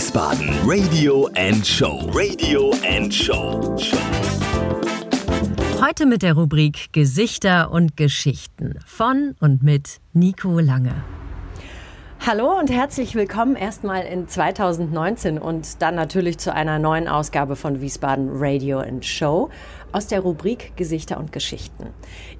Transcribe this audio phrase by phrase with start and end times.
[0.00, 0.48] Wiesbaden.
[0.64, 2.08] Radio and Show.
[2.14, 3.76] Radio and Show.
[5.78, 10.94] Heute mit der Rubrik Gesichter und Geschichten von und mit Nico Lange.
[12.26, 17.82] Hallo und herzlich willkommen erstmal in 2019 und dann natürlich zu einer neuen Ausgabe von
[17.82, 19.50] Wiesbaden Radio and Show
[19.92, 21.88] aus der Rubrik Gesichter und Geschichten.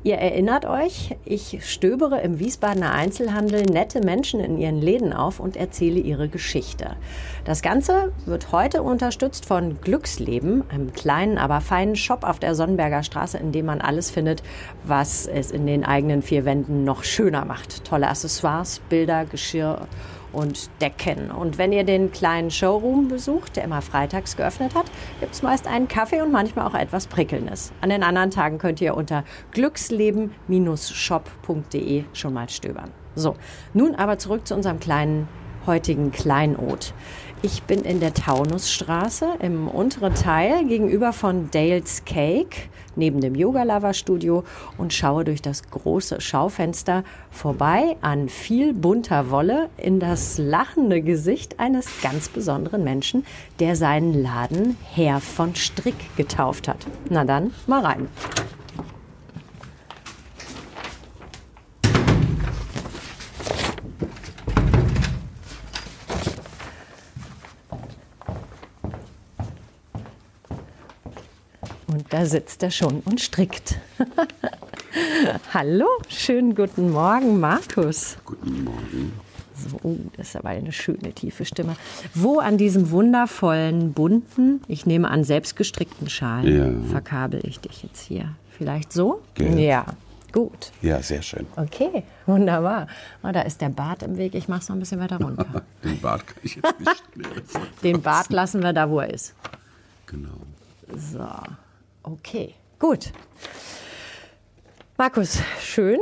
[0.02, 5.56] Ihr erinnert euch, ich stöbere im Wiesbadener Einzelhandel nette Menschen in ihren Läden auf und
[5.56, 6.96] erzähle ihre Geschichte.
[7.44, 13.02] Das Ganze wird heute unterstützt von Glücksleben, einem kleinen, aber feinen Shop auf der Sonnenberger
[13.02, 14.42] Straße, in dem man alles findet,
[14.84, 17.84] was es in den eigenen vier Wänden noch schöner macht.
[17.84, 19.86] Tolle Accessoires, Bilder, Geschirr
[20.32, 21.30] und Decken.
[21.30, 24.86] Und wenn ihr den kleinen Showroom besucht, der immer freitags geöffnet hat,
[25.20, 27.72] gibt es meist einen Kaffee und manchmal auch etwas Prickelndes.
[27.80, 32.90] An den anderen Tagen könnt ihr unter glücksleben-shop.de schon mal stöbern.
[33.14, 33.36] So,
[33.74, 35.28] nun aber zurück zu unserem kleinen
[35.66, 36.94] heutigen Kleinod.
[37.42, 43.62] Ich bin in der Taunusstraße im unteren Teil gegenüber von Dale's Cake neben dem Yoga
[43.62, 44.44] Lover Studio
[44.76, 51.58] und schaue durch das große Schaufenster vorbei an viel bunter Wolle in das lachende Gesicht
[51.58, 53.24] eines ganz besonderen Menschen,
[53.58, 56.86] der seinen Laden Herr von Strick getauft hat.
[57.08, 58.08] Na dann, mal rein.
[72.20, 73.76] Da sitzt er schon und strickt.
[75.54, 78.18] Hallo, schönen guten Morgen, Markus.
[78.26, 79.12] Guten Morgen.
[79.56, 81.76] So, oh, das ist aber eine schöne tiefe Stimme.
[82.12, 86.70] Wo an diesem wundervollen, bunten, ich nehme an selbstgestrickten Schal, ja.
[86.90, 88.34] verkabel ich dich jetzt hier?
[88.50, 89.22] Vielleicht so?
[89.32, 89.58] Gelb.
[89.58, 89.86] Ja,
[90.30, 90.72] gut.
[90.82, 91.46] Ja, sehr schön.
[91.56, 92.86] Okay, wunderbar.
[93.22, 94.34] Oh, da ist der Bart im Weg.
[94.34, 95.46] Ich mache es noch ein bisschen weiter runter.
[95.82, 97.28] Den Bart kann ich jetzt nicht mehr.
[97.82, 99.34] Den Bart lassen wir da, wo er ist.
[100.04, 100.36] Genau.
[100.94, 101.24] So.
[102.02, 103.12] Okay, gut.
[105.00, 105.98] Markus, schön,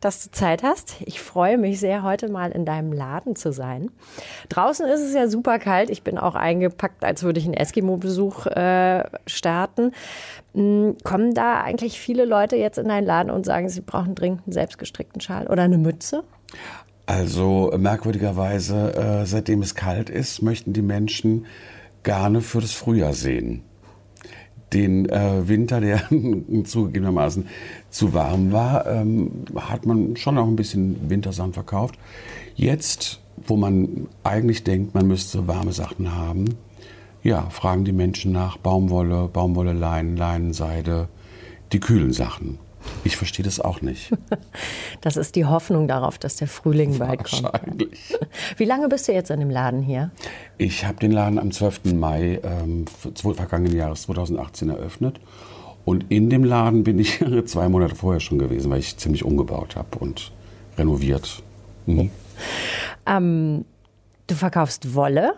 [0.00, 0.96] dass du Zeit hast.
[1.04, 3.90] Ich freue mich sehr, heute mal in deinem Laden zu sein.
[4.48, 5.90] Draußen ist es ja super kalt.
[5.90, 9.90] Ich bin auch eingepackt, als würde ich einen Eskimo-Besuch äh, starten.
[10.54, 14.42] Hm, kommen da eigentlich viele Leute jetzt in deinen Laden und sagen, sie brauchen dringend
[14.46, 16.22] einen selbstgestrickten Schal oder eine Mütze?
[17.06, 21.46] Also merkwürdigerweise, äh, seitdem es kalt ist, möchten die Menschen
[22.04, 23.65] gerne für das Frühjahr sehen
[24.72, 26.02] den äh, Winter, der
[26.64, 27.46] zugegebenermaßen
[27.90, 31.98] zu warm war, ähm, hat man schon auch ein bisschen Wintersachen verkauft.
[32.54, 36.56] Jetzt, wo man eigentlich denkt, man müsste warme Sachen haben,
[37.22, 41.08] ja, fragen die Menschen nach Baumwolle, Baumwolle, Leinen, Leinenseide,
[41.72, 42.58] die kühlen Sachen.
[43.04, 44.10] Ich verstehe das auch nicht.
[45.02, 47.44] Das ist die Hoffnung darauf, dass der Frühling bald kommt.
[47.44, 48.18] Wahrscheinlich.
[48.56, 50.10] Wie lange bist du jetzt in dem Laden hier?
[50.58, 51.84] Ich habe den Laden am 12.
[51.94, 55.20] Mai ähm, vergangenen Jahres 2018 eröffnet.
[55.84, 59.76] Und in dem Laden bin ich zwei Monate vorher schon gewesen, weil ich ziemlich umgebaut
[59.76, 60.32] habe und
[60.76, 61.42] renoviert.
[61.84, 62.10] Mhm.
[63.06, 63.64] Ähm,
[64.26, 65.34] du verkaufst Wolle,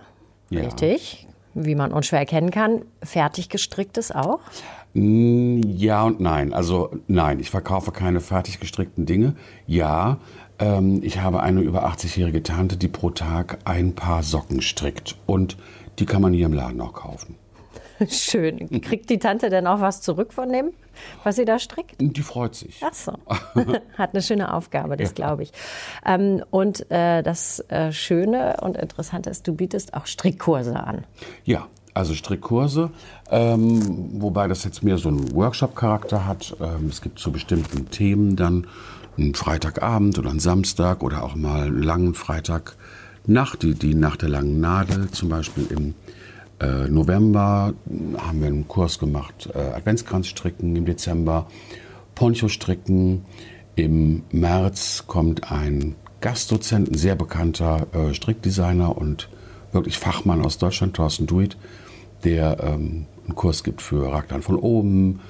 [0.50, 0.62] Ja.
[0.62, 1.26] richtig?
[1.54, 2.82] Wie man unschwer erkennen kann.
[3.02, 4.38] Fertig gestricktes auch?
[4.38, 6.52] Mm, Ja und nein.
[6.52, 9.34] Also nein, ich verkaufe keine fertig gestrickten Dinge.
[9.66, 10.18] Ja,
[10.58, 15.16] ähm, ich habe eine über 80-jährige Tante, die pro Tag ein Paar Socken strickt.
[15.26, 15.56] Und
[15.98, 17.36] die kann man hier im Laden auch kaufen.
[18.08, 18.80] Schön.
[18.80, 20.70] Kriegt die Tante denn auch was zurück von dem,
[21.24, 21.96] was sie da strickt?
[21.98, 22.80] Die freut sich.
[22.84, 23.12] Ach so.
[23.96, 25.52] Hat eine schöne Aufgabe, das glaube ich.
[26.06, 31.04] Ähm, und äh, das äh, Schöne und Interessante ist, du bietest auch Strickkurse an.
[31.44, 31.66] Ja,
[31.98, 32.90] also Strickkurse,
[33.30, 36.56] ähm, wobei das jetzt mehr so einen Workshop-Charakter hat.
[36.60, 38.66] Ähm, es gibt zu bestimmten Themen dann
[39.18, 44.28] einen Freitagabend oder einen Samstag oder auch mal einen langen Freitagnacht, die, die Nacht der
[44.28, 45.10] langen Nadel.
[45.10, 45.94] Zum Beispiel im
[46.60, 47.74] äh, November
[48.16, 51.48] haben wir einen Kurs gemacht, äh, Adventskranzstricken, im Dezember
[52.14, 53.24] Poncho-Stricken.
[53.74, 59.28] Im März kommt ein Gastdozent, ein sehr bekannter äh, Strickdesigner und
[59.72, 61.56] wirklich Fachmann aus Deutschland, Thorsten Duit,
[62.24, 65.20] der ähm, einen Kurs gibt für Raglan von oben,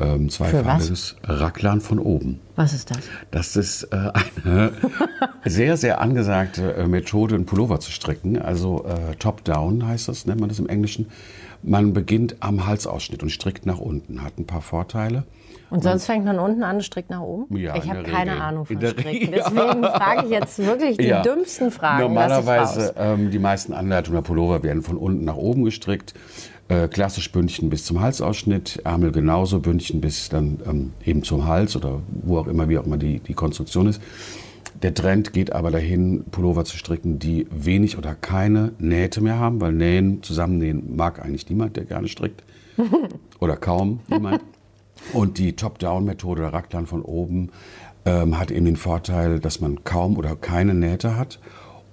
[0.00, 2.40] ähm, zweifarbiges Raglan von oben.
[2.54, 2.98] Was ist das?
[3.30, 4.12] Das ist äh,
[4.44, 4.72] eine
[5.44, 8.40] sehr, sehr angesagte äh, Methode, einen Pullover zu stricken.
[8.40, 11.06] Also äh, Top-Down heißt das, nennt man das im Englischen.
[11.62, 14.22] Man beginnt am Halsausschnitt und strickt nach unten.
[14.22, 15.24] Hat ein paar Vorteile.
[15.68, 17.56] Und sonst fängt man unten an und strickt nach oben?
[17.56, 18.42] Ja, ich habe keine Regel.
[18.42, 19.32] Ahnung von Stricken.
[19.34, 21.22] Deswegen frage ich jetzt wirklich die Ja.
[21.22, 22.02] dümmsten Fragen.
[22.04, 26.14] Normalerweise, ähm, die meisten Anleitungen der Pullover werden von unten nach oben gestrickt.
[26.68, 31.76] Äh, klassisch Bündchen bis zum Halsausschnitt, Ärmel genauso, Bündchen bis dann ähm, eben zum Hals
[31.76, 34.00] oder wo auch immer, wie auch immer die, die Konstruktion ist.
[34.82, 39.60] Der Trend geht aber dahin, Pullover zu stricken, die wenig oder keine Nähte mehr haben,
[39.60, 42.42] weil Nähen, zusammennähen mag eigentlich niemand, der gerne strickt.
[43.40, 44.42] oder kaum niemand.
[45.12, 47.50] Und die Top-Down-Methode, der Raglan von oben,
[48.04, 51.38] ähm, hat eben den Vorteil, dass man kaum oder keine Nähte hat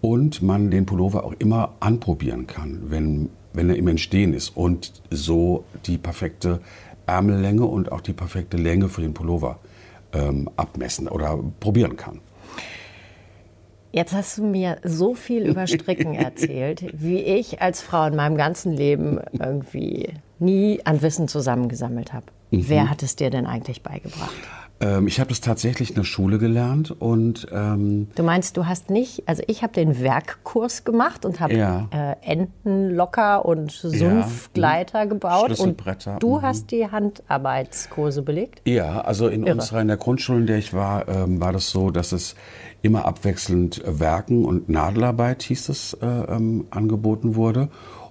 [0.02, 4.94] und man den Pullover auch immer anprobieren kann, wenn, wenn er im Entstehen ist und
[5.10, 6.60] so die perfekte
[7.06, 9.60] Ärmellänge und auch die perfekte Länge für den Pullover
[10.14, 12.20] ähm, abmessen oder probieren kann.
[13.92, 18.38] Jetzt hast du mir so viel über Stricken erzählt, wie ich als Frau in meinem
[18.38, 20.10] ganzen Leben irgendwie
[20.40, 22.26] nie an Wissen zusammengesammelt habe.
[22.50, 22.70] Mhm.
[22.70, 24.34] Wer hat es dir denn eigentlich beigebracht?
[24.84, 28.90] Ähm, ich habe das tatsächlich in der Schule gelernt und ähm, Du meinst, du hast
[28.90, 31.88] nicht, also ich habe den Werkkurs gemacht und habe ja.
[31.92, 35.06] äh, Entenlocker und Sumpfgleiter ja.
[35.06, 35.82] gebaut und
[36.20, 36.42] du mhm.
[36.42, 38.62] hast die Handarbeitskurse belegt?
[38.68, 39.56] Ja, also in Irre.
[39.56, 42.36] unserer in der Grundschule, in der ich war, ähm, war das so, dass es
[42.82, 47.70] immer abwechselnd Werken und Nadelarbeit hieß es äh, ähm, angeboten wurde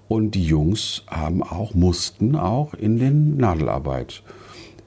[0.09, 4.23] und die Jungs haben auch mussten auch in den Nadelarbeit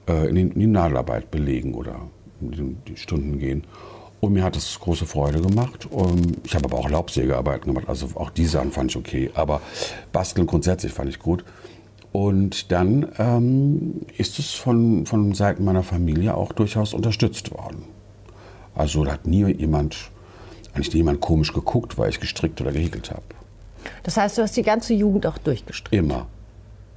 [0.08, 2.00] äh, in, die Nadelarbeit belegen oder
[2.40, 3.64] in die Stunden gehen.
[4.20, 5.86] Und mir hat das große Freude gemacht.
[5.86, 9.30] Und ich habe aber auch Laubsägearbeiten gemacht, also auch diese fand ich okay.
[9.34, 9.60] Aber
[10.12, 11.44] Basteln grundsätzlich fand ich gut.
[12.12, 17.84] Und dann ähm, ist es von, von Seiten meiner Familie auch durchaus unterstützt worden.
[18.74, 20.10] Also da hat nie jemand,
[20.72, 23.22] eigentlich nie jemand komisch geguckt, weil ich gestrickt oder gehäkelt habe.
[24.02, 25.94] Das heißt, du hast die ganze Jugend auch durchgestrickt?
[25.94, 26.26] Immer.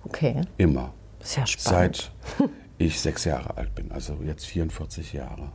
[0.05, 0.41] Okay.
[0.57, 0.93] Immer.
[1.35, 2.11] Ja spannend.
[2.37, 5.51] Seit ich sechs Jahre alt bin, also jetzt 44 Jahre.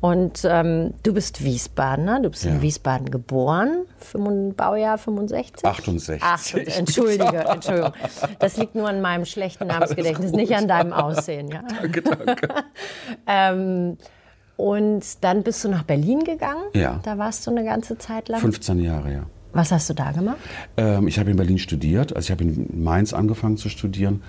[0.00, 2.50] Und ähm, du bist Wiesbadener, du bist ja.
[2.50, 3.86] in Wiesbaden geboren,
[4.54, 5.64] Baujahr 65?
[5.64, 6.22] 68.
[6.22, 7.92] Ach, entschuldige, Entschuldigung.
[8.38, 11.48] Das liegt nur an meinem schlechten Namensgedächtnis, nicht an deinem Aussehen.
[11.48, 11.62] Ja?
[11.80, 12.48] Danke, danke.
[13.26, 13.96] ähm,
[14.56, 16.64] und dann bist du nach Berlin gegangen?
[16.74, 17.00] Ja.
[17.02, 18.40] Da warst du eine ganze Zeit lang?
[18.40, 19.22] 15 Jahre, ja.
[19.54, 20.36] Was hast du da gemacht?
[20.76, 24.22] Ähm, ich habe in Berlin studiert, also ich habe in Mainz angefangen zu studieren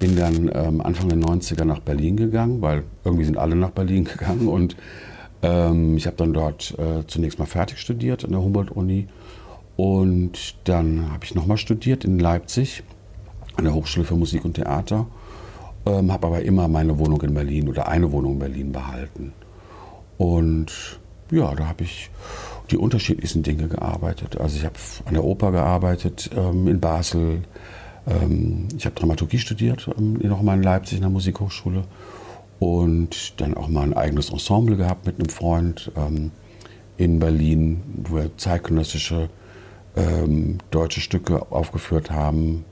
[0.00, 4.04] bin dann ähm, Anfang der 90er nach Berlin gegangen, weil irgendwie sind alle nach Berlin
[4.12, 4.48] gegangen.
[4.48, 4.74] Und
[5.42, 9.06] ähm, ich habe dann dort äh, zunächst mal fertig studiert an der Humboldt-Uni.
[9.76, 12.82] Und dann habe ich nochmal studiert in Leipzig
[13.56, 15.06] an der Hochschule für Musik und Theater.
[15.86, 19.32] Ähm, habe aber immer meine Wohnung in Berlin oder eine Wohnung in Berlin behalten.
[20.16, 20.98] Und
[21.30, 22.10] ja, da habe ich
[22.70, 24.40] die unterschiedlichsten Dinge gearbeitet.
[24.40, 27.42] Also ich habe an der Oper gearbeitet, ähm, in Basel,
[28.76, 31.84] ich habe Dramaturgie studiert, ähm, noch mal in Leipzig in der Musikhochschule.
[32.58, 36.30] Und dann auch mal ein eigenes Ensemble gehabt mit einem Freund ähm,
[36.98, 39.30] in Berlin, wo wir zeitgenössische
[39.96, 42.64] ähm, deutsche Stücke aufgeführt haben.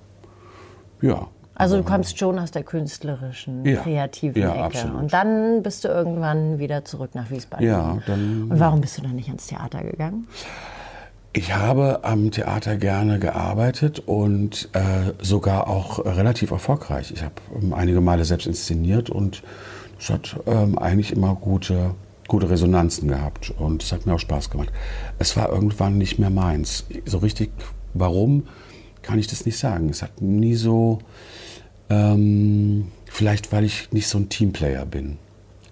[1.00, 1.28] Ja.
[1.54, 4.64] Also du kommst schon aus der künstlerischen, ja, kreativen ja, Ecke.
[4.64, 5.02] Absolut.
[5.02, 7.66] Und dann bist du irgendwann wieder zurück nach Wiesbaden.
[7.66, 8.48] Ja, dann.
[8.50, 10.28] Und warum bist du dann nicht ans Theater gegangen?
[11.34, 17.12] Ich habe am Theater gerne gearbeitet und äh, sogar auch relativ erfolgreich.
[17.12, 19.42] Ich habe ähm, einige Male selbst inszeniert und
[20.00, 21.94] es hat ähm, eigentlich immer gute,
[22.28, 24.72] gute Resonanzen gehabt und es hat mir auch Spaß gemacht.
[25.18, 26.86] Es war irgendwann nicht mehr meins.
[27.04, 27.50] So richtig,
[27.92, 28.46] warum,
[29.02, 29.90] kann ich das nicht sagen.
[29.90, 31.00] Es hat nie so,
[31.90, 35.18] ähm, vielleicht weil ich nicht so ein Teamplayer bin.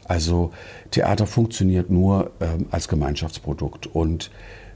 [0.05, 0.53] Also
[0.91, 4.31] Theater funktioniert nur ähm, als Gemeinschaftsprodukt und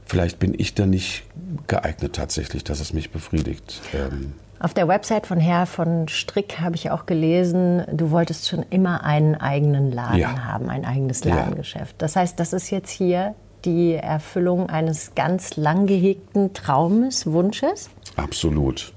[0.05, 1.23] vielleicht bin ich da nicht
[1.67, 3.81] geeignet tatsächlich, dass es mich befriedigt.
[3.93, 8.63] Ähm auf der Website von Herr von Strick habe ich auch gelesen, du wolltest schon
[8.69, 10.43] immer einen eigenen Laden ja.
[10.43, 11.95] haben, ein eigenes Ladengeschäft.
[11.97, 13.33] Das heißt, das ist jetzt hier
[13.65, 17.89] die Erfüllung eines ganz lang gehegten Traumes, Wunsches?
[18.15, 18.93] Absolut.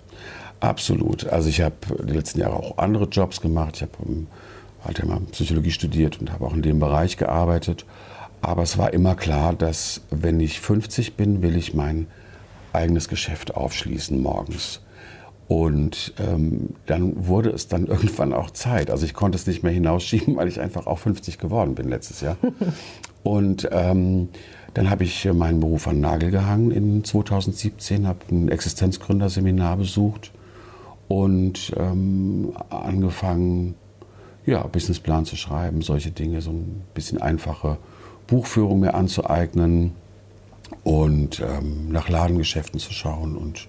[0.61, 1.27] Absolut.
[1.29, 3.77] Also ich habe die letzten Jahre auch andere Jobs gemacht.
[3.77, 3.93] Ich habe
[4.85, 7.87] halt ja mal Psychologie studiert und habe auch in dem Bereich gearbeitet.
[8.45, 12.09] Aber es war immer klar, dass wenn ich 50 bin, will ich mein
[12.75, 14.81] eigenes Geschäft aufschließen morgens.
[15.49, 18.91] Und ähm, dann wurde es dann irgendwann auch Zeit.
[18.91, 22.21] Also ich konnte es nicht mehr hinausschieben, weil ich einfach auch 50 geworden bin letztes
[22.21, 22.37] Jahr.
[23.23, 24.29] Und ähm,
[24.75, 30.33] dann habe ich meinen Beruf an Nagel gehangen in 2017, habe ein Existenzgründerseminar besucht
[31.09, 33.77] und ähm, angefangen,
[34.45, 37.79] ja, Businessplan zu schreiben, solche Dinge, so ein bisschen einfache
[38.27, 39.93] Buchführung mir anzueignen
[40.83, 43.69] und ähm, nach Ladengeschäften zu schauen und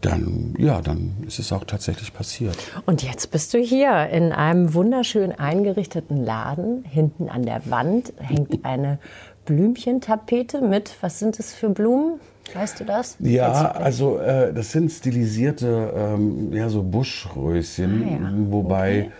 [0.00, 2.56] dann, ja, dann ist es auch tatsächlich passiert.
[2.86, 6.84] Und jetzt bist du hier in einem wunderschön eingerichteten Laden.
[6.84, 8.98] Hinten an der Wand hängt eine
[9.46, 12.20] Blümchentapete mit, was sind es für Blumen?
[12.52, 13.16] Weißt du das?
[13.20, 18.32] Ja, also äh, das sind stilisierte, ähm, ja, so Buschröschen, ah, ja.
[18.50, 19.12] wobei okay.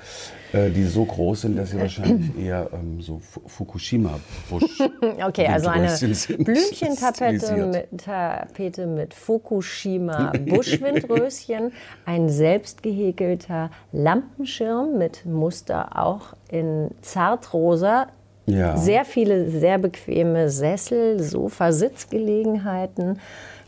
[0.52, 4.80] Äh, die so groß sind, dass sie wahrscheinlich eher ähm, so Fukushima-Busch.
[5.26, 5.88] okay, also eine
[6.38, 11.72] Blümchentapete mit, Tapete mit Fukushima-Buschwindröschen,
[12.04, 18.08] ein selbst gehäkelter Lampenschirm mit Muster auch in Zartrosa,
[18.46, 18.76] ja.
[18.76, 23.20] Sehr viele sehr bequeme Sessel, Sofa, Sitzgelegenheiten.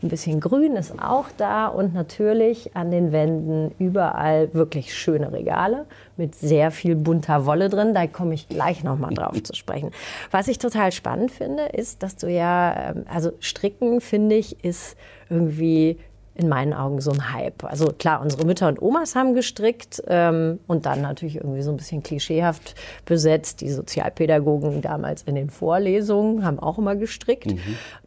[0.03, 5.85] Ein bisschen Grün ist auch da und natürlich an den Wänden überall wirklich schöne Regale
[6.17, 7.93] mit sehr viel bunter Wolle drin.
[7.93, 9.91] Da komme ich gleich nochmal drauf zu sprechen.
[10.31, 14.97] Was ich total spannend finde, ist, dass du ja, ähm, also Stricken finde ich, ist
[15.29, 15.97] irgendwie
[16.35, 17.63] in meinen Augen so ein Hype.
[17.63, 21.77] Also klar, unsere Mütter und Omas haben gestrickt ähm, und dann natürlich irgendwie so ein
[21.77, 22.75] bisschen klischeehaft
[23.05, 23.61] besetzt.
[23.61, 27.47] Die Sozialpädagogen damals in den Vorlesungen haben auch immer gestrickt.
[27.47, 27.59] Mhm.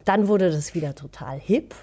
[0.05, 1.73] Dann wurde das wieder total hip.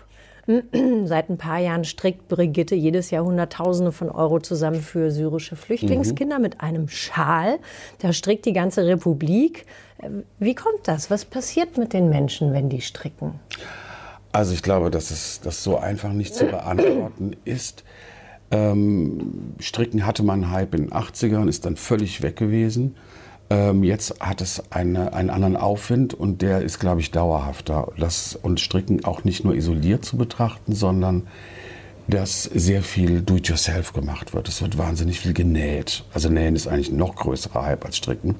[1.04, 6.36] Seit ein paar Jahren strickt Brigitte jedes Jahr Hunderttausende von Euro zusammen für syrische Flüchtlingskinder
[6.36, 6.42] mhm.
[6.42, 7.58] mit einem Schal.
[7.98, 9.66] Da strickt die ganze Republik.
[9.98, 11.10] Äh, wie kommt das?
[11.10, 13.40] Was passiert mit den Menschen, wenn die stricken?
[14.36, 17.84] Also ich glaube, dass es das so einfach nicht zu beantworten ist.
[18.50, 22.96] Ähm, Stricken hatte man Hype in den 80ern, ist dann völlig weg gewesen.
[23.48, 27.92] Ähm, jetzt hat es eine, einen anderen Aufwind und der ist, glaube ich, dauerhafter.
[27.96, 31.28] Das, und Stricken auch nicht nur isoliert zu betrachten, sondern
[32.06, 34.48] dass sehr viel Do-it-yourself gemacht wird.
[34.48, 36.04] Es wird wahnsinnig viel genäht.
[36.12, 38.34] Also Nähen ist eigentlich ein noch größerer Hype als Stricken.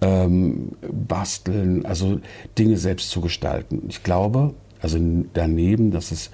[0.00, 2.18] Ähm, basteln, also
[2.58, 3.84] Dinge selbst zu gestalten.
[3.88, 4.98] Ich glaube, also
[5.32, 6.30] daneben, dass es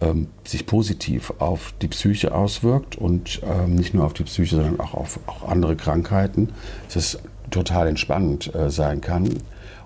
[0.00, 4.80] ähm, sich positiv auf die Psyche auswirkt und ähm, nicht nur auf die Psyche, sondern
[4.80, 6.50] auch auf auch andere Krankheiten,
[6.86, 7.18] dass es
[7.50, 9.28] total entspannend äh, sein kann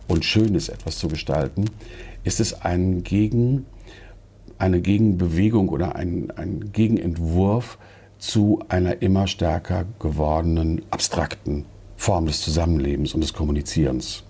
[0.09, 1.67] und schön ist, etwas zu gestalten,
[2.25, 3.67] ist es ein Gegen,
[4.59, 7.79] eine Gegenbewegung oder ein, ein Gegenentwurf
[8.19, 11.65] zu einer immer stärker gewordenen abstrakten
[11.97, 14.25] Form des Zusammenlebens und des Kommunizierens.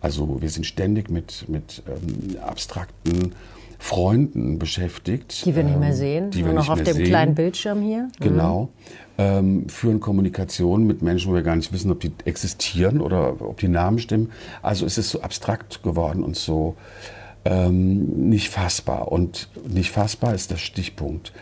[0.00, 3.34] Also wir sind ständig mit, mit ähm, abstrakten
[3.78, 5.44] Freunden beschäftigt.
[5.46, 7.06] Die wir nicht mehr ähm, sehen, die wir noch auf dem sehen.
[7.06, 8.04] kleinen Bildschirm hier.
[8.04, 8.24] Mhm.
[8.24, 8.68] Genau.
[9.16, 13.58] Ähm, führen Kommunikation mit Menschen, wo wir gar nicht wissen, ob die existieren oder ob
[13.58, 14.32] die Namen stimmen.
[14.62, 16.76] Also es ist so abstrakt geworden und so
[17.44, 19.10] ähm, nicht fassbar.
[19.10, 21.32] Und nicht fassbar ist der Stichpunkt.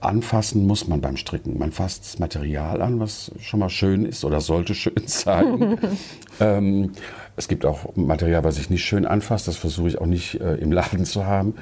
[0.00, 1.58] Anfassen muss man beim Stricken.
[1.58, 5.78] Man fasst das Material an, was schon mal schön ist oder sollte schön sein.
[6.40, 6.92] ähm,
[7.36, 9.48] es gibt auch Material, was ich nicht schön anfasst.
[9.48, 11.54] Das versuche ich auch nicht äh, im Laden zu haben.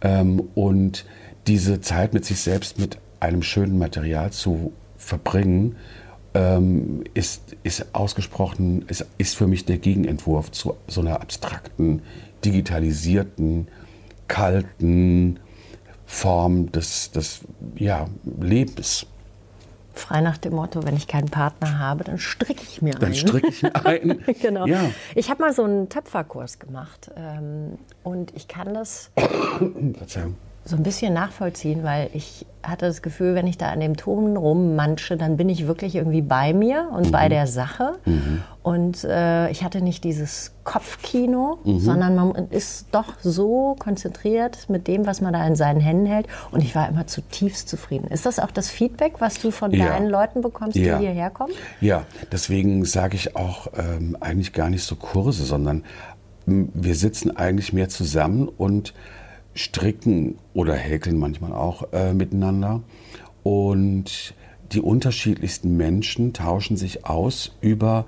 [0.00, 1.04] Ähm, und
[1.46, 5.76] diese Zeit mit sich selbst mit einem schönen Material zu verbringen,
[6.34, 12.02] ähm, ist, ist ausgesprochen, ist, ist für mich der Gegenentwurf zu so einer abstrakten,
[12.44, 13.68] digitalisierten,
[14.28, 15.40] kalten
[16.06, 17.40] Form des, des
[17.74, 18.08] ja,
[18.40, 19.06] Lebens.
[19.92, 23.00] Frei nach dem Motto, wenn ich keinen Partner habe, dann stricke ich mir einen.
[23.00, 24.24] Dann stricke ich mir einen.
[24.40, 24.66] genau.
[24.66, 24.90] Ja.
[25.14, 29.10] Ich habe mal so einen Töpferkurs gemacht ähm, und ich kann das.
[29.98, 33.96] Verzeihung so ein bisschen nachvollziehen, weil ich hatte das Gefühl, wenn ich da an dem
[33.96, 37.10] Ton rummansche, dann bin ich wirklich irgendwie bei mir und mhm.
[37.10, 37.94] bei der Sache.
[38.04, 38.42] Mhm.
[38.62, 41.80] Und äh, ich hatte nicht dieses Kopfkino, mhm.
[41.80, 46.26] sondern man ist doch so konzentriert mit dem, was man da in seinen Händen hält.
[46.50, 48.08] Und ich war immer zutiefst zufrieden.
[48.08, 49.88] Ist das auch das Feedback, was du von ja.
[49.88, 50.98] deinen Leuten bekommst, ja.
[50.98, 51.54] die hierher kommen?
[51.80, 55.84] Ja, deswegen sage ich auch ähm, eigentlich gar nicht so Kurse, sondern
[56.44, 58.92] wir sitzen eigentlich mehr zusammen und
[59.54, 62.82] stricken oder häkeln manchmal auch äh, miteinander.
[63.42, 64.34] Und
[64.72, 68.06] die unterschiedlichsten Menschen tauschen sich aus über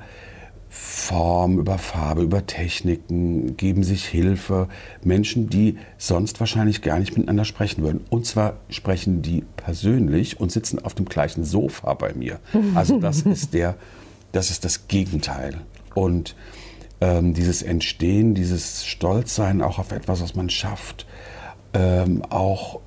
[0.75, 4.69] Form, über Farbe, über Techniken, geben sich Hilfe.
[5.05, 8.01] Menschen, die sonst wahrscheinlich gar nicht miteinander sprechen würden.
[8.09, 12.41] Und zwar sprechen die persönlich und sitzen auf dem gleichen Sofa bei mir.
[12.75, 13.77] Also das ist der,
[14.33, 15.61] das ist das Gegenteil.
[15.95, 16.37] Und
[17.03, 21.07] ähm, dieses Entstehen, dieses Stolzsein auch auf etwas, was man schafft,
[21.75, 22.81] ähm, auch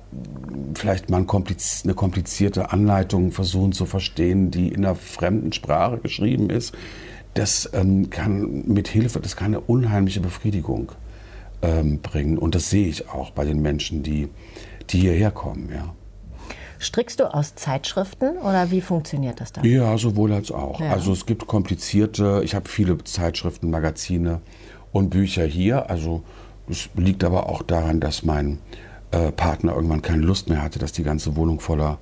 [0.74, 6.74] vielleicht mal eine komplizierte Anleitung versuchen zu verstehen, die in einer fremden Sprache geschrieben ist.
[7.34, 10.92] Das ähm, kann mit Hilfe, das kann eine unheimliche Befriedigung
[11.62, 12.38] ähm, bringen.
[12.38, 14.28] Und das sehe ich auch bei den Menschen, die,
[14.90, 15.70] die hierher kommen.
[15.74, 15.94] Ja.
[16.80, 19.64] Strickst du aus Zeitschriften oder wie funktioniert das dann?
[19.64, 20.80] Ja, sowohl als auch.
[20.80, 20.92] Ja.
[20.92, 24.40] Also es gibt komplizierte, ich habe viele Zeitschriften, Magazine
[24.92, 25.90] und Bücher hier.
[25.90, 26.22] Also
[26.68, 28.58] es liegt aber auch daran, dass mein
[29.10, 31.98] äh, Partner irgendwann keine Lust mehr hatte, dass die ganze Wohnung voller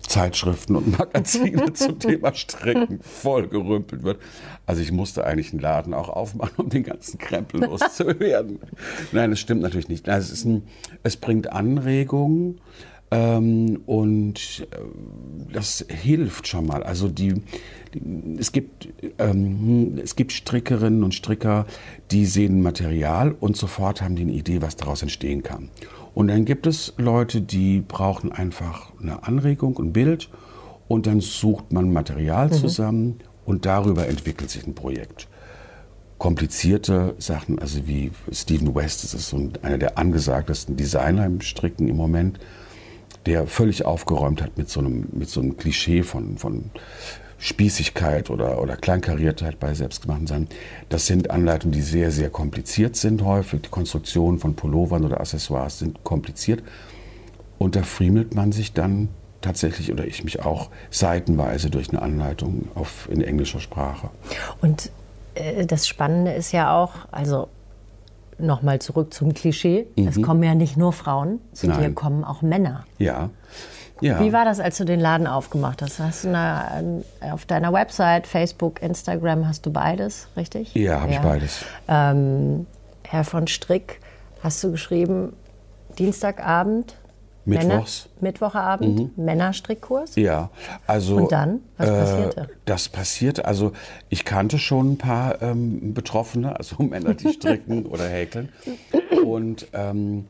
[0.00, 4.20] Zeitschriften und Magazine zum Thema Stricken vollgerümpelt wird.
[4.66, 8.58] Also ich musste eigentlich einen Laden auch aufmachen, um den ganzen Krempel loszuwerden.
[9.12, 10.08] Nein, das stimmt natürlich nicht.
[10.08, 10.64] Also es, ein,
[11.02, 12.60] es bringt Anregungen.
[13.10, 14.76] Ähm, und äh,
[15.52, 16.82] das hilft schon mal.
[16.82, 17.42] Also die,
[17.94, 18.88] die es, gibt,
[19.18, 21.66] ähm, es gibt Strickerinnen und Stricker,
[22.10, 25.70] die sehen Material und sofort haben die eine Idee, was daraus entstehen kann.
[26.14, 30.28] Und dann gibt es Leute, die brauchen einfach eine Anregung, ein Bild
[30.86, 32.52] und dann sucht man Material mhm.
[32.52, 35.28] zusammen und darüber entwickelt sich ein Projekt
[36.18, 41.88] komplizierte Sachen, also wie Stephen West, das ist so einer der angesagtesten Designer im Stricken
[41.88, 42.38] im Moment,
[43.28, 46.70] der völlig aufgeräumt hat mit so einem, mit so einem Klischee von, von
[47.38, 50.48] Spießigkeit oder, oder Kleinkariertheit bei selbstgemachten Sachen.
[50.88, 53.60] Das sind Anleitungen, die sehr, sehr kompliziert sind häufig.
[53.62, 56.62] Die Konstruktion von Pullovern oder Accessoires sind kompliziert.
[57.58, 59.08] Und da friemelt man sich dann
[59.42, 64.08] tatsächlich, oder ich mich auch, seitenweise durch eine Anleitung auf, in englischer Sprache.
[64.62, 64.90] Und
[65.34, 67.48] äh, das Spannende ist ja auch, also
[68.38, 69.86] nochmal zurück zum Klischee.
[69.96, 70.08] Mhm.
[70.08, 71.80] Es kommen ja nicht nur Frauen, zu Nein.
[71.80, 72.84] dir kommen auch Männer.
[72.98, 73.30] Ja.
[74.00, 74.20] ja.
[74.20, 75.98] Wie war das, als du den Laden aufgemacht hast?
[75.98, 80.74] Hast du eine, auf deiner Website, Facebook, Instagram, hast du beides, richtig?
[80.74, 81.18] Ja, habe ja.
[81.18, 81.64] ich beides.
[81.88, 82.66] Ähm,
[83.04, 84.00] Herr von Strick,
[84.42, 85.32] hast du geschrieben,
[85.98, 86.96] Dienstagabend,
[87.48, 88.08] Mittwochs.
[88.16, 89.24] Männer, Mittwochabend, mhm.
[89.24, 90.16] Männerstrickkurs?
[90.16, 90.50] Ja,
[90.86, 91.16] also.
[91.16, 91.60] Und dann?
[91.78, 92.48] Was äh, passierte?
[92.64, 93.72] Das passierte, also
[94.08, 98.50] ich kannte schon ein paar ähm, Betroffene, also Männer, die stricken oder häkeln.
[99.24, 100.26] Und ähm,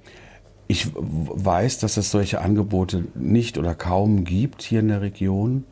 [0.69, 5.65] ich weiß, dass es solche Angebote nicht oder kaum gibt hier in der Region.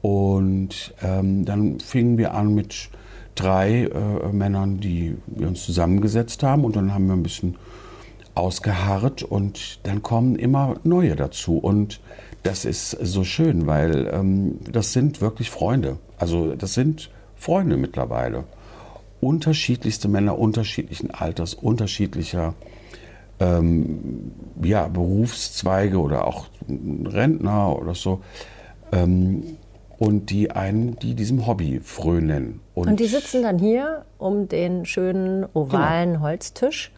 [0.00, 2.88] Und ähm, dann fingen wir an mit
[3.34, 6.64] drei äh, Männern, die wir uns zusammengesetzt haben.
[6.64, 7.56] Und dann haben wir ein bisschen
[8.38, 11.58] ausgeharrt und dann kommen immer neue dazu.
[11.58, 12.00] Und
[12.42, 15.98] das ist so schön, weil ähm, das sind wirklich Freunde.
[16.18, 18.44] Also das sind Freunde mittlerweile.
[19.20, 22.54] Unterschiedlichste Männer, unterschiedlichen Alters, unterschiedlicher
[23.40, 28.20] ähm, ja, Berufszweige oder auch Rentner oder so.
[28.92, 29.56] Ähm,
[29.98, 32.60] und die einen, die diesem Hobby frönen.
[32.74, 36.22] Und, und, die sitzen dann hier um den schönen ovalen genau.
[36.22, 36.92] Holztisch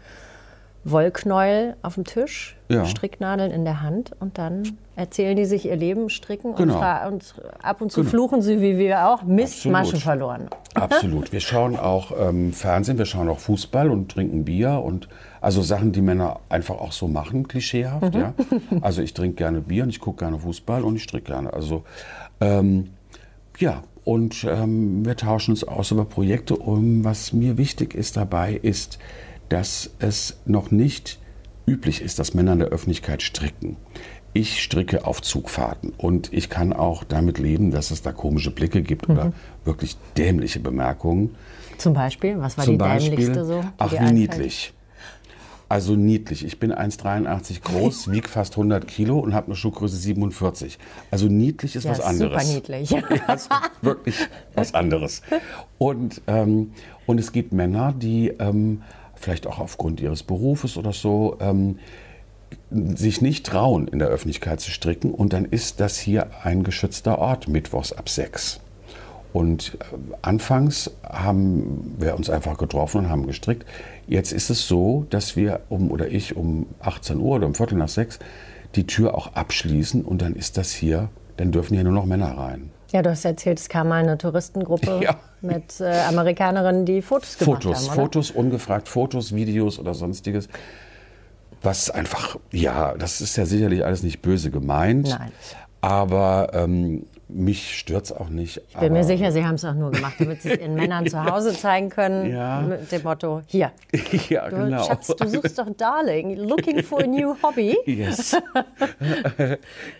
[0.84, 2.86] Wollknäuel auf dem Tisch, ja.
[2.86, 6.80] Stricknadeln in der Hand und dann erzählen die sich ihr Leben, stricken genau.
[7.06, 8.10] und, und, ab und zu genau.
[8.10, 9.72] fluchen sie, wie wir auch, Mist, Absolut.
[9.72, 10.48] Masche verloren.
[10.74, 11.32] Absolut.
[11.32, 15.08] Wir schauen auch ähm, Fernsehen, wir schauen auch Fußball und trinken Bier und
[15.42, 18.14] also Sachen, die Männer einfach auch so machen, klischeehaft.
[18.14, 18.20] Mhm.
[18.20, 18.34] Ja.
[18.80, 21.52] Also ich trinke gerne Bier und ich gucke gerne Fußball und ich stricke gerne.
[21.52, 21.84] Also
[22.40, 22.90] ähm,
[23.58, 26.56] ja, und ähm, wir tauschen uns aus über Projekte.
[26.56, 28.98] Und was mir wichtig ist dabei, ist,
[29.50, 31.18] dass es noch nicht
[31.66, 33.76] üblich ist, dass Männer in der Öffentlichkeit stricken.
[34.32, 38.80] Ich stricke auf Zugfahrten und ich kann auch damit leben, dass es da komische Blicke
[38.80, 39.14] gibt mhm.
[39.14, 39.32] oder
[39.64, 41.34] wirklich dämliche Bemerkungen.
[41.78, 42.38] Zum Beispiel?
[42.38, 43.64] Was war Zum die Beispiel, dämlichste so?
[43.78, 44.72] Ach, wie niedlich.
[45.68, 46.44] Also niedlich.
[46.44, 50.78] Ich bin 1,83 groß, wiege fast 100 Kilo und habe eine Schuhgröße 47.
[51.10, 52.42] Also niedlich ist ja, was anderes.
[52.42, 52.90] Super niedlich.
[53.00, 54.16] Ja, wirklich
[54.54, 55.22] was anderes.
[55.78, 56.72] Und, ähm,
[57.06, 58.82] und es gibt Männer, die ähm,
[59.20, 61.78] vielleicht auch aufgrund ihres Berufes oder so, ähm,
[62.70, 65.12] sich nicht trauen, in der Öffentlichkeit zu stricken.
[65.12, 68.60] Und dann ist das hier ein geschützter Ort, mittwochs ab sechs.
[69.32, 73.64] Und äh, anfangs haben wir uns einfach getroffen und haben gestrickt.
[74.08, 77.78] Jetzt ist es so, dass wir um oder ich um 18 Uhr oder um Viertel
[77.78, 78.18] nach sechs
[78.74, 82.36] die Tür auch abschließen und dann ist das hier, dann dürfen hier nur noch Männer
[82.38, 82.70] rein.
[82.92, 85.16] Ja, du hast erzählt, es kam mal eine Touristengruppe ja.
[85.40, 87.96] mit äh, Amerikanerinnen, die Fotos gemacht Fotos, haben.
[87.96, 90.48] Fotos, Fotos, ungefragt Fotos, Videos oder sonstiges.
[91.62, 95.08] Was einfach, ja, das ist ja sicherlich alles nicht böse gemeint.
[95.08, 95.32] Nein.
[95.82, 98.60] Aber ähm, mich stört es auch nicht.
[98.68, 101.06] Ich bin mir sicher, Sie haben es auch nur gemacht, damit Sie es Ihren Männern
[101.06, 102.30] zu Hause zeigen können.
[102.30, 102.60] Ja.
[102.62, 103.72] Mit dem Motto: Hier.
[104.28, 104.84] ja, du, genau.
[104.84, 106.36] Schatz, du suchst doch Darling.
[106.36, 107.76] Looking for a new hobby.
[108.00, 108.36] Yes.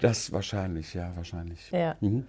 [0.01, 1.71] das wahrscheinlich, ja, wahrscheinlich.
[1.71, 1.97] Ja.
[2.01, 2.27] Mhm.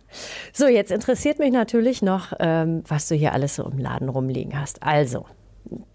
[0.51, 4.59] So, jetzt interessiert mich natürlich noch, ähm, was du hier alles so im Laden rumliegen
[4.59, 4.83] hast.
[4.83, 5.25] Also,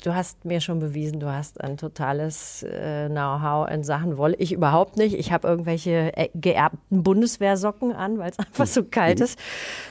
[0.02, 4.36] du hast mir schon bewiesen, du hast ein totales äh, Know-how in Sachen Wolle.
[4.38, 5.14] Ich überhaupt nicht.
[5.14, 9.38] Ich habe irgendwelche äh, geerbten Bundeswehrsocken an, weil es einfach so kalt ist.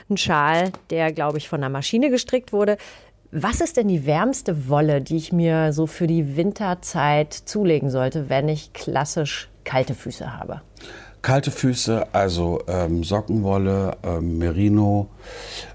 [0.08, 2.76] Ein Schal, der, glaube ich, von der Maschine gestrickt wurde.
[3.32, 8.28] Was ist denn die wärmste Wolle, die ich mir so für die Winterzeit zulegen sollte,
[8.28, 10.62] wenn ich klassisch kalte Füße habe?
[11.22, 15.08] Kalte Füße, also ähm, Sockenwolle, ähm, Merino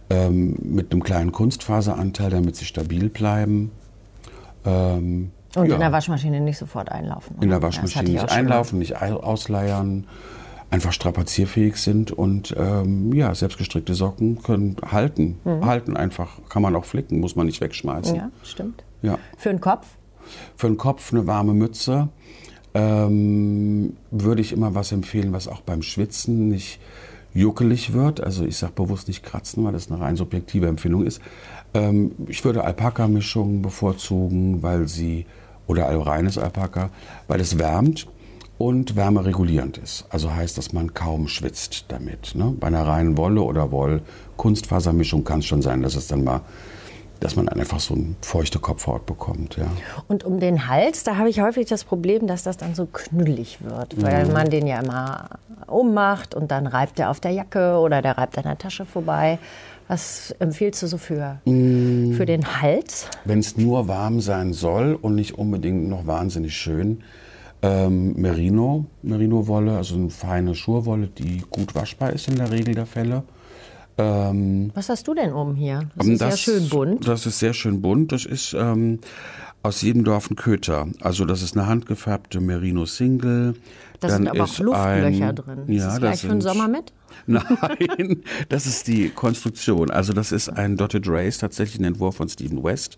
[0.09, 3.71] ähm, mit einem kleinen Kunstfaseranteil, damit sie stabil bleiben.
[4.65, 5.73] Ähm, und ja.
[5.73, 7.35] in der Waschmaschine nicht sofort einlaufen.
[7.35, 7.43] Oder?
[7.43, 10.07] In der Waschmaschine nicht einlaufen, nicht ausleiern,
[10.69, 15.39] einfach strapazierfähig sind und ähm, ja, selbstgestrickte Socken können halten.
[15.43, 15.65] Mhm.
[15.65, 18.15] Halten einfach, kann man auch flicken, muss man nicht wegschmeißen.
[18.15, 18.83] Ja, stimmt.
[19.01, 19.17] Ja.
[19.37, 19.87] Für den Kopf?
[20.55, 22.07] Für den Kopf eine warme Mütze.
[22.73, 26.79] ähm, würde ich immer was empfehlen, was auch beim Schwitzen nicht
[27.33, 28.21] juckelig wird.
[28.21, 31.21] Also ich sage bewusst nicht kratzen, weil das eine rein subjektive Empfindung ist.
[31.73, 35.25] Ähm, ich würde Alpaka-Mischungen bevorzugen, weil sie,
[35.67, 36.89] oder reines Alpaka,
[37.27, 38.07] weil es wärmt
[38.57, 40.05] und wärmeregulierend ist.
[40.09, 42.35] Also heißt, dass man kaum schwitzt damit.
[42.35, 42.53] Ne?
[42.59, 46.41] Bei einer reinen Wolle oder Woll-Kunstfasermischung kann es schon sein, dass es dann mal
[47.21, 49.55] dass man einfach so eine feuchte Kopfhaut bekommt.
[49.55, 49.67] Ja.
[50.07, 53.59] Und um den Hals, da habe ich häufig das Problem, dass das dann so knüllig
[53.61, 54.33] wird, weil mhm.
[54.33, 55.29] man den ja immer
[55.67, 59.37] ummacht und dann reibt er auf der Jacke oder der reibt an der Tasche vorbei.
[59.87, 62.13] Was empfiehlst du so für, mhm.
[62.13, 63.07] für den Hals?
[63.23, 67.03] Wenn es nur warm sein soll und nicht unbedingt noch wahnsinnig schön,
[67.61, 72.87] ähm, Merino, Merino-Wolle, also eine feine Schurwolle, die gut waschbar ist in der Regel der
[72.87, 73.21] Fälle.
[73.97, 75.89] Ähm, Was hast du denn oben hier?
[75.95, 77.07] Das ist das, sehr schön bunt.
[77.07, 78.11] Das ist sehr schön bunt.
[78.11, 78.99] Das ist ähm,
[79.63, 80.87] aus jedem Dorf ein Köter.
[81.01, 83.55] Also das ist eine handgefärbte Merino Single.
[83.99, 85.59] Da sind aber auch Luftlöcher ein, drin.
[85.67, 86.93] Ist ja, das gleich das für den Sommer mit?
[87.27, 89.91] Nein, das ist die Konstruktion.
[89.91, 92.97] Also das ist ein Dotted Race, tatsächlich ein Entwurf von Stephen West.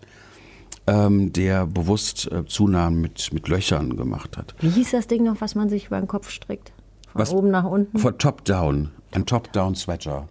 [0.86, 4.54] Ähm, der bewusst äh, Zunahmen mit, mit Löchern gemacht hat.
[4.60, 6.72] Wie hieß das Ding noch, was man sich über den Kopf strickt?
[7.12, 7.98] Von was, oben nach unten?
[7.98, 8.90] Von Top-Down.
[9.12, 10.28] Ein Top-Down-Sweater.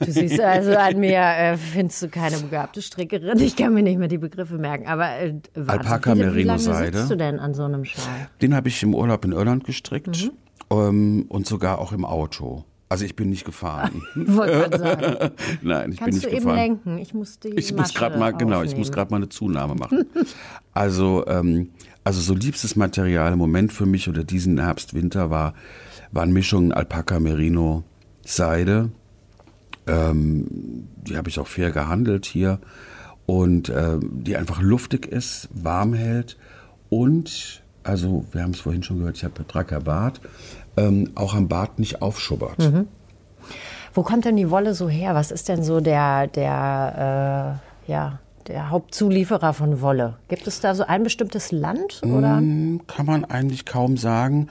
[0.00, 3.38] Du siehst also an mir, äh, findest du keine begabte Strickerin.
[3.38, 4.86] Ich kann mir nicht mehr die Begriffe merken.
[4.86, 5.34] Aber äh,
[5.66, 6.92] Alpaka Merino Seide.
[6.92, 8.28] Wie lange du denn an so einem Schal?
[8.42, 10.30] Den habe ich im Urlaub in Irland gestrickt
[10.70, 10.76] mhm.
[10.76, 12.64] ähm, und sogar auch im Auto.
[12.88, 14.02] Also ich bin nicht gefahren.
[14.14, 15.30] Wollte sagen.
[15.62, 16.50] Nein, ich Kannst bin nicht du gefahren.
[16.50, 16.98] eben lenken?
[16.98, 20.06] Ich muss die Ich muss gerade mal genau, ich muss gerade mal eine Zunahme machen.
[20.72, 21.70] also ähm,
[22.04, 25.54] also so liebstes Material im Moment für mich oder diesen Herbst Winter war
[26.12, 27.82] waren Mischungen Alpaka Merino
[28.24, 28.90] Seide
[29.86, 32.58] ähm, die habe ich auch fair gehandelt hier
[33.26, 36.36] und äh, die einfach luftig ist, warm hält
[36.88, 40.20] und, also wir haben es vorhin schon gehört, ich habe Dracker Bart,
[40.76, 42.58] ähm, auch am Bart nicht aufschubbert.
[42.58, 42.88] Mhm.
[43.94, 45.14] Wo kommt denn die Wolle so her?
[45.14, 50.18] Was ist denn so der, der, äh, ja, der Hauptzulieferer von Wolle?
[50.28, 52.00] Gibt es da so ein bestimmtes Land?
[52.04, 52.40] Oder?
[52.40, 54.48] Mm, kann man eigentlich kaum sagen.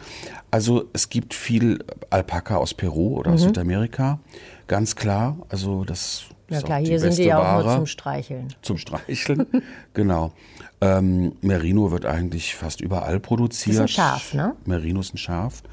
[0.51, 3.35] Also es gibt viel Alpaka aus Peru oder mhm.
[3.35, 4.19] aus Südamerika.
[4.67, 8.47] Ganz klar, also das ja klar, hier sind die ja auch nur zum Streicheln.
[8.61, 9.47] Zum Streicheln,
[9.93, 10.31] genau.
[10.79, 13.79] Ähm, Merino wird eigentlich fast überall produziert.
[13.79, 14.55] Das ist ein Schaf, ne?
[14.65, 15.63] Merino ist ein Schaf.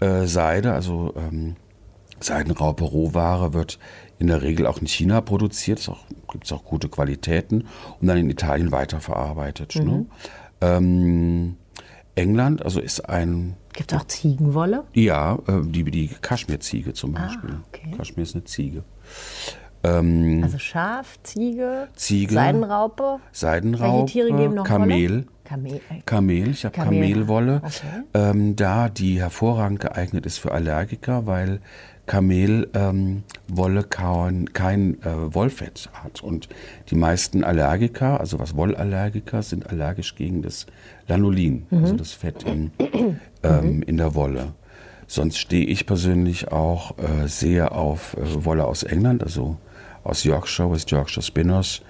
[0.00, 1.56] Äh, Seide, also ähm,
[2.18, 3.78] Seidenraupe Rohware wird
[4.20, 5.80] in der Regel auch in China produziert.
[5.80, 5.90] Es
[6.30, 7.66] gibt auch gute Qualitäten
[8.00, 9.74] und dann in Italien weiterverarbeitet.
[9.76, 9.82] Ne?
[9.82, 9.90] Mhm.
[9.90, 10.06] Ne?
[10.60, 11.56] Ähm,
[12.14, 14.84] England, also ist ein Gibt es auch Ziegenwolle?
[14.92, 17.50] Ja, äh, die, die Kaschmirziege zum ah, Beispiel.
[17.50, 17.94] Ah, okay.
[17.96, 18.84] Kaschmir ist eine Ziege.
[19.82, 23.20] Ähm, also Schaf, Ziege, Ziege, Seidenraupe.
[23.32, 24.00] Seidenraupe.
[24.00, 25.10] Welche Tiere geben noch Kamel.
[25.10, 25.26] Wolle?
[25.50, 25.80] Kamel.
[25.90, 27.00] Äh, Kamel, ich habe Kamel.
[27.00, 27.62] Kamelwolle.
[27.64, 28.02] Okay.
[28.14, 31.60] Ähm, da die hervorragend geeignet ist für Allergiker, weil
[32.06, 36.22] Kamelwolle ähm, kein, kein äh, Wollfett hat.
[36.22, 36.48] Und
[36.90, 40.66] die meisten Allergiker, also was Wollallergiker, sind allergisch gegen das
[41.08, 41.78] Lanolin, mhm.
[41.78, 42.70] also das Fett in,
[43.42, 43.82] ähm, mhm.
[43.82, 44.52] in der Wolle.
[45.08, 49.56] Sonst stehe ich persönlich auch äh, sehr auf äh, Wolle aus England, also
[50.04, 51.82] aus Yorkshire, West Yorkshire Spinners,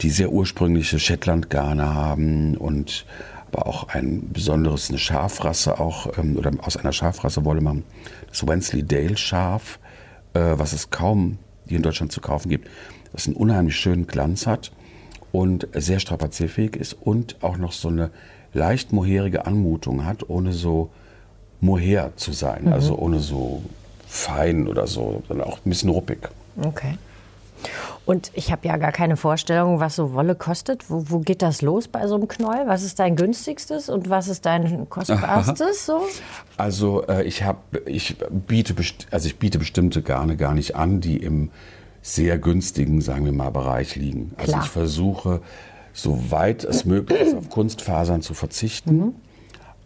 [0.00, 3.04] die sehr ursprüngliche Shetland-Garne haben und
[3.50, 7.84] aber auch ein besonderes, eine Schafrasse auch, ähm, oder aus einer Schafrasse Wolle machen,
[8.28, 9.78] das Wensleydale-Schaf,
[10.34, 12.68] äh, was es kaum hier in Deutschland zu kaufen gibt,
[13.12, 14.70] das einen unheimlich schönen Glanz hat
[15.32, 18.10] und sehr strapazierfähig ist und auch noch so eine
[18.52, 20.90] leicht moherige Anmutung hat, ohne so
[21.60, 22.72] moher zu sein, mhm.
[22.72, 23.62] also ohne so
[24.06, 26.28] fein oder so, sondern auch ein bisschen ruppig.
[26.62, 26.96] Okay.
[28.08, 30.88] Und ich habe ja gar keine Vorstellung, was so Wolle kostet.
[30.88, 32.66] Wo, wo, geht das los bei so einem Knäuel?
[32.66, 35.84] Was ist dein günstigstes und was ist dein kostbarstes?
[35.84, 36.00] So?
[36.56, 38.74] Also äh, ich habe, ich biete,
[39.10, 41.50] also ich biete bestimmte Garne gar nicht an, die im
[42.00, 44.32] sehr günstigen, sagen wir mal, Bereich liegen.
[44.38, 44.64] Also Klar.
[44.64, 45.42] ich versuche,
[45.92, 48.96] soweit es möglich ist, auf Kunstfasern zu verzichten.
[48.96, 49.14] Mhm.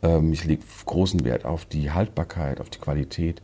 [0.02, 3.42] Ähm, ich lege großen Wert auf die Haltbarkeit, auf die Qualität.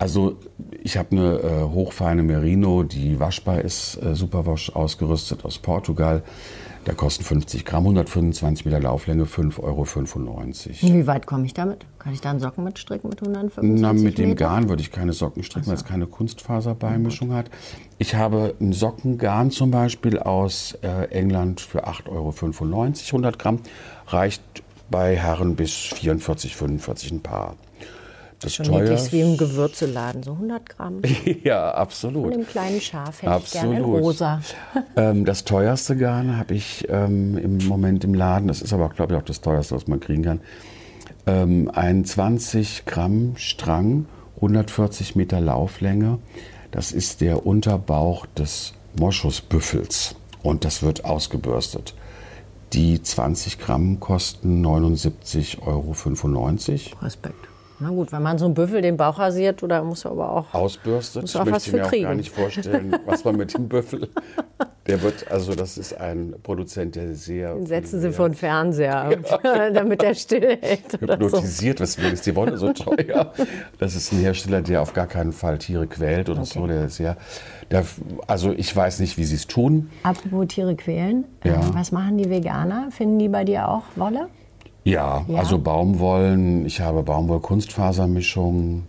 [0.00, 0.38] Also
[0.82, 6.22] ich habe eine äh, hochfeine Merino, die waschbar ist, äh, Superwash ausgerüstet aus Portugal.
[6.86, 9.84] Da kosten 50 Gramm, 125 Meter Lauflänge, 5,95 Euro.
[10.94, 11.84] Wie weit komme ich damit?
[11.98, 15.12] Kann ich da einen Socken mitstricken mit 125 Na, mit dem Garn würde ich keine
[15.12, 15.70] Socken stricken, so.
[15.72, 17.50] weil es keine Kunstfaserbeimischung hat.
[17.98, 22.34] Ich habe ein Sockengarn zum Beispiel aus äh, England für 8,95 Euro,
[23.08, 23.58] 100 Gramm.
[24.06, 24.42] Reicht
[24.90, 27.56] bei Herren bis 44, 45 ein Paar.
[28.40, 28.82] Das Schon teuer.
[28.82, 31.02] niedlich wie im Gewürzeladen, so 100 Gramm.
[31.44, 32.32] ja, absolut.
[32.32, 33.46] Von dem kleinen Schaf hätte absolut.
[33.46, 34.40] ich gerne in rosa.
[34.96, 39.12] ähm, das teuerste Garn habe ich ähm, im Moment im Laden, das ist aber, glaube
[39.12, 40.40] ich, auch das teuerste, was man kriegen kann,
[41.26, 46.18] ähm, ein 20 Gramm Strang, 140 Meter Lauflänge.
[46.70, 51.94] Das ist der Unterbauch des Moschusbüffels und das wird ausgebürstet.
[52.72, 55.94] Die 20 Gramm kosten 79,95 Euro.
[57.02, 57.49] Respekt.
[57.80, 60.52] Na gut, wenn man so einen Büffel den Bauch rasiert, oder muss er aber auch
[60.54, 61.22] ausbürstet.
[61.22, 62.04] Muss ich auch was möchte für mir kriegen.
[62.04, 64.08] auch gar nicht vorstellen, was man mit dem Büffel.
[64.86, 67.54] Der wird, also das ist ein Produzent, der sehr.
[67.54, 69.10] Den setzen Sie vor den Fernseher,
[69.72, 71.00] damit er stillhält.
[71.02, 71.24] Oder so.
[71.26, 73.32] hypnotisiert, deswegen ist die Wolle so teuer.
[73.78, 76.66] Das ist ein Hersteller, der auf gar keinen Fall Tiere quält oder so.
[76.66, 77.16] Der ist sehr,
[77.70, 77.84] der,
[78.26, 79.90] also ich weiß nicht, wie sie es tun.
[80.02, 81.54] Apropos Tiere quälen, Ja.
[81.54, 82.88] äh, was machen die Veganer?
[82.90, 84.28] Finden die bei dir auch Wolle?
[84.84, 85.38] Ja, Ja?
[85.38, 88.84] also Baumwollen, ich habe Baumwoll-Kunstfasermischungen.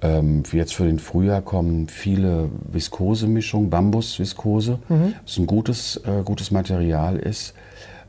[0.00, 4.78] Ähm, jetzt für den Frühjahr kommen viele Viskosemischungen, Bambus-Viskose,
[5.24, 7.54] was ein gutes, äh, gutes Material ist.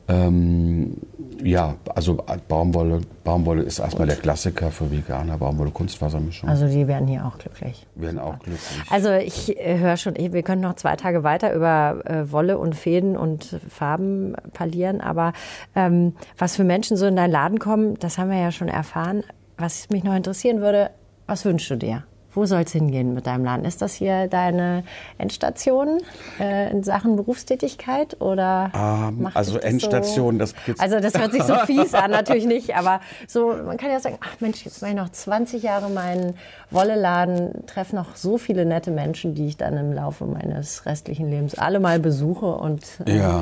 [0.09, 0.97] Ähm,
[1.41, 2.17] ja, also
[2.47, 6.49] Baumwolle, Baumwolle ist erstmal der Klassiker für Veganer, Baumwolle-Kunstfasermischung.
[6.49, 7.85] Also die werden hier auch glücklich.
[7.95, 8.59] werden auch glücklich.
[8.89, 12.75] Also ich äh, höre schon, wir können noch zwei Tage weiter über äh, Wolle und
[12.75, 15.33] Fäden und Farben parlieren, aber
[15.75, 19.23] ähm, was für Menschen so in deinen Laden kommen, das haben wir ja schon erfahren.
[19.57, 20.89] Was mich noch interessieren würde,
[21.27, 22.03] was wünschst du dir?
[22.33, 23.65] Wo soll es hingehen mit deinem Laden?
[23.65, 24.83] Ist das hier deine
[25.17, 25.97] Endstation
[26.39, 28.71] äh, in Sachen Berufstätigkeit oder?
[28.75, 32.11] Ähm, macht also das Endstation, so, das gibt's- Also das hört sich so fies an,
[32.11, 35.63] natürlich nicht, aber so, man kann ja sagen, ach Mensch, jetzt mache ich noch 20
[35.63, 36.35] Jahre meinen
[36.71, 41.55] Wolleladen, treffe noch so viele nette Menschen, die ich dann im Laufe meines restlichen Lebens
[41.55, 43.41] alle mal besuche und äh, Ja,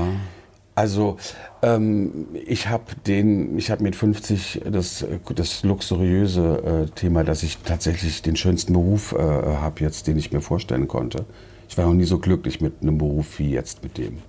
[0.78, 1.18] also
[1.64, 7.58] ähm, ich habe den, ich habe mit 50 das, das luxuriöse äh, Thema, dass ich
[7.58, 11.26] tatsächlich den schönsten Beruf äh, habe jetzt, den ich mir vorstellen konnte.
[11.68, 14.20] Ich war noch nie so glücklich mit einem Beruf wie jetzt mit dem.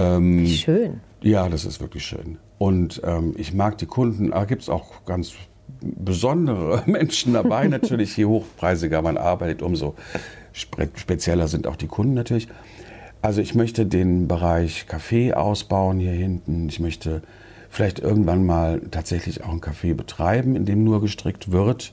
[0.00, 1.00] Ähm, schön.
[1.22, 2.38] Ja, das ist wirklich schön.
[2.58, 5.34] Und ähm, ich mag die Kunden, da gibt es auch ganz
[5.80, 7.68] besondere Menschen dabei.
[7.68, 9.94] natürlich, je hochpreisiger man arbeitet, umso
[10.52, 12.48] spe spezieller sind auch die Kunden natürlich.
[13.22, 16.68] Also ich möchte den Bereich Kaffee ausbauen hier hinten.
[16.68, 17.22] Ich möchte
[17.68, 21.92] vielleicht irgendwann mal tatsächlich auch ein Café betreiben, in dem nur gestrickt wird.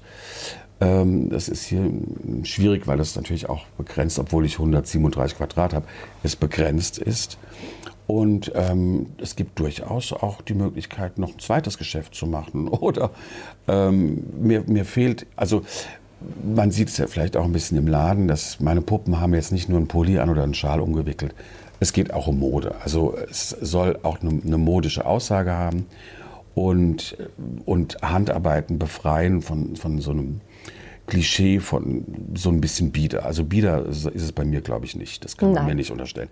[0.80, 1.92] Ähm, das ist hier
[2.44, 5.86] schwierig, weil das natürlich auch begrenzt, obwohl ich 137 Quadrat habe,
[6.24, 7.38] es begrenzt ist.
[8.08, 12.68] Und ähm, es gibt durchaus auch die Möglichkeit, noch ein zweites Geschäft zu machen.
[12.70, 13.12] Oder
[13.68, 15.64] ähm, mir, mir fehlt, also
[16.44, 19.52] man sieht es ja vielleicht auch ein bisschen im Laden, dass meine Puppen haben jetzt
[19.52, 21.34] nicht nur einen Pulli an oder einen Schal umgewickelt.
[21.80, 22.76] Es geht auch um Mode.
[22.84, 25.86] Also es soll auch eine, eine modische Aussage haben
[26.56, 27.18] und,
[27.66, 30.42] und Handarbeiten befreien von, von so einem
[31.06, 32.04] Klischee von
[32.36, 33.26] so ein bisschen Bieder.
[33.26, 35.24] Also Bieder ist es bei mir, glaube ich, nicht.
[35.24, 35.66] Das kann man Nein.
[35.68, 36.30] mir nicht unterstellen.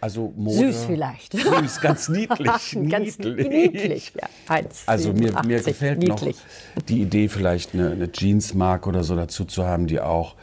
[0.00, 1.32] Also Mode, Süß vielleicht.
[1.34, 2.48] Süß, ganz niedlich.
[2.88, 4.28] Ganz niedlich, ja.
[4.48, 6.36] Eins, Also mir, mir 87, gefällt niedlich.
[6.76, 10.36] noch die Idee, vielleicht eine, eine Jeansmarke oder so dazu zu haben, die auch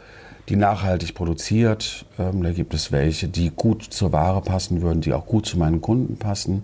[0.50, 2.06] die nachhaltig produziert.
[2.20, 5.58] Ähm, da gibt es welche, die gut zur Ware passen würden, die auch gut zu
[5.58, 6.64] meinen Kunden passen.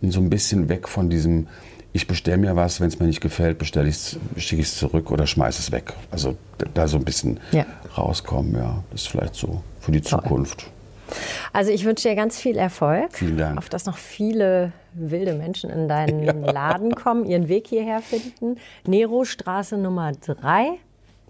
[0.00, 1.48] Und so ein bisschen weg von diesem,
[1.92, 5.10] ich bestelle mir was, wenn es mir nicht gefällt, bestelle ich's, schicke ich es zurück
[5.10, 5.92] oder schmeiße es weg.
[6.12, 6.36] Also
[6.72, 7.66] da- so ein bisschen Ja.
[7.98, 8.82] rauskommen, ja.
[8.92, 10.70] Das ist vielleicht so für die Zukunft.
[11.52, 13.12] Also ich wünsche dir ganz viel Erfolg.
[13.12, 13.58] Vielen Dank.
[13.58, 18.58] Auf dass noch viele wilde Menschen in deinen Laden kommen, ihren Weg hierher finden.
[18.86, 20.78] Nero-Straße Nummer 3.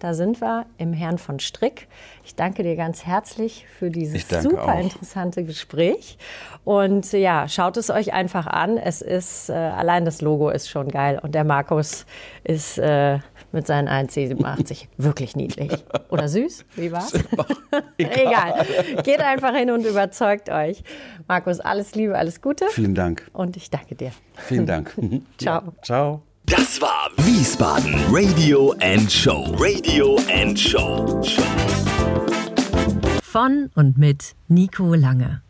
[0.01, 1.87] Da sind wir im Herrn von Strick.
[2.25, 4.81] Ich danke dir ganz herzlich für dieses super auch.
[4.81, 6.17] interessante Gespräch.
[6.65, 8.79] Und ja, schaut es euch einfach an.
[8.79, 11.21] Es ist, äh, allein das Logo ist schon geil.
[11.23, 12.07] Und der Markus
[12.45, 13.19] ist äh,
[13.53, 15.73] mit seinen 1,87 wirklich niedlich.
[16.09, 16.65] Oder süß?
[16.77, 17.13] Wie war's?
[17.99, 18.65] Egal.
[19.03, 20.83] Geht einfach hin und überzeugt euch.
[21.29, 22.65] Markus, alles Liebe, alles Gute.
[22.71, 23.29] Vielen Dank.
[23.35, 24.13] Und ich danke dir.
[24.35, 24.95] Vielen Dank.
[25.37, 25.63] Ciao.
[25.77, 26.30] Ja, ciao.
[26.51, 29.55] Das war Wiesbaden Radio and Show.
[29.57, 31.23] Radio and Show.
[33.23, 35.43] Von und mit Nico Lange.